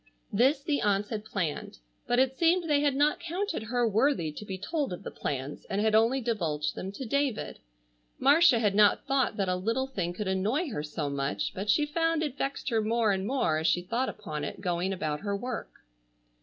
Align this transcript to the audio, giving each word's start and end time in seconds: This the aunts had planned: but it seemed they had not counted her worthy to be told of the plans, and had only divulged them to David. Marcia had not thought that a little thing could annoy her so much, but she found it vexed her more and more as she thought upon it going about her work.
This 0.33 0.63
the 0.63 0.81
aunts 0.81 1.09
had 1.09 1.23
planned: 1.25 1.77
but 2.07 2.17
it 2.17 2.35
seemed 2.35 2.67
they 2.67 2.79
had 2.79 2.95
not 2.95 3.19
counted 3.19 3.61
her 3.61 3.87
worthy 3.87 4.31
to 4.31 4.43
be 4.43 4.57
told 4.57 4.91
of 4.91 5.03
the 5.03 5.11
plans, 5.11 5.63
and 5.65 5.79
had 5.79 5.93
only 5.93 6.21
divulged 6.21 6.73
them 6.73 6.91
to 6.93 7.05
David. 7.05 7.59
Marcia 8.17 8.57
had 8.57 8.73
not 8.73 9.05
thought 9.05 9.37
that 9.37 9.47
a 9.47 9.55
little 9.55 9.85
thing 9.85 10.11
could 10.11 10.27
annoy 10.27 10.69
her 10.71 10.81
so 10.81 11.07
much, 11.07 11.53
but 11.53 11.69
she 11.69 11.85
found 11.85 12.23
it 12.23 12.35
vexed 12.35 12.69
her 12.69 12.81
more 12.81 13.11
and 13.11 13.27
more 13.27 13.59
as 13.59 13.67
she 13.67 13.83
thought 13.83 14.09
upon 14.09 14.43
it 14.43 14.59
going 14.59 14.91
about 14.91 15.19
her 15.19 15.37
work. 15.37 15.69